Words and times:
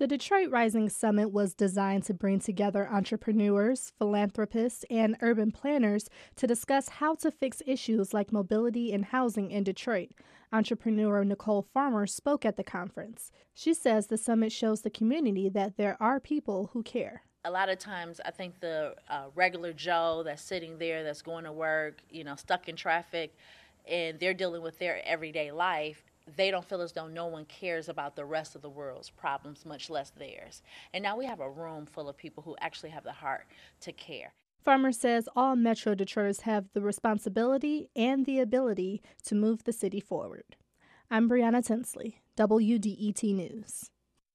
The 0.00 0.06
Detroit 0.06 0.48
Rising 0.50 0.88
Summit 0.88 1.30
was 1.30 1.52
designed 1.52 2.04
to 2.04 2.14
bring 2.14 2.40
together 2.40 2.88
entrepreneurs, 2.90 3.92
philanthropists, 3.98 4.82
and 4.88 5.14
urban 5.20 5.52
planners 5.52 6.08
to 6.36 6.46
discuss 6.46 6.88
how 6.88 7.16
to 7.16 7.30
fix 7.30 7.60
issues 7.66 8.14
like 8.14 8.32
mobility 8.32 8.94
and 8.94 9.04
housing 9.04 9.50
in 9.50 9.62
Detroit. 9.62 10.12
Entrepreneur 10.54 11.22
Nicole 11.22 11.66
Farmer 11.74 12.06
spoke 12.06 12.46
at 12.46 12.56
the 12.56 12.64
conference. 12.64 13.30
She 13.52 13.74
says 13.74 14.06
the 14.06 14.16
summit 14.16 14.52
shows 14.52 14.80
the 14.80 14.88
community 14.88 15.50
that 15.50 15.76
there 15.76 15.98
are 16.00 16.18
people 16.18 16.70
who 16.72 16.82
care 16.82 17.24
a 17.44 17.50
lot 17.50 17.68
of 17.68 17.78
times 17.78 18.20
I 18.24 18.30
think 18.30 18.60
the 18.60 18.94
uh, 19.08 19.24
regular 19.34 19.74
Joe 19.74 20.22
that's 20.24 20.42
sitting 20.42 20.78
there, 20.78 21.04
that's 21.04 21.22
going 21.22 21.44
to 21.44 21.52
work, 21.52 22.02
you 22.10 22.24
know, 22.24 22.36
stuck 22.36 22.68
in 22.68 22.76
traffic, 22.76 23.34
and 23.86 24.18
they're 24.20 24.34
dealing 24.34 24.62
with 24.62 24.78
their 24.78 25.00
everyday 25.06 25.50
life, 25.50 26.09
they 26.36 26.50
don't 26.50 26.64
feel 26.64 26.80
as 26.80 26.92
though 26.92 27.08
no 27.08 27.26
one 27.26 27.44
cares 27.44 27.88
about 27.88 28.16
the 28.16 28.24
rest 28.24 28.54
of 28.54 28.62
the 28.62 28.70
world's 28.70 29.10
problems, 29.10 29.64
much 29.64 29.90
less 29.90 30.10
theirs. 30.10 30.62
And 30.92 31.02
now 31.02 31.16
we 31.16 31.26
have 31.26 31.40
a 31.40 31.50
room 31.50 31.86
full 31.86 32.08
of 32.08 32.16
people 32.16 32.42
who 32.42 32.56
actually 32.60 32.90
have 32.90 33.04
the 33.04 33.12
heart 33.12 33.46
to 33.80 33.92
care. 33.92 34.32
Farmer 34.62 34.92
says 34.92 35.28
all 35.34 35.56
Metro 35.56 35.94
Detroiters 35.94 36.42
have 36.42 36.66
the 36.74 36.82
responsibility 36.82 37.88
and 37.96 38.26
the 38.26 38.38
ability 38.38 39.00
to 39.24 39.34
move 39.34 39.64
the 39.64 39.72
city 39.72 40.00
forward. 40.00 40.56
I'm 41.10 41.28
Brianna 41.28 41.64
Tinsley, 41.66 42.20
WDET 42.36 43.34
News. 43.34 43.90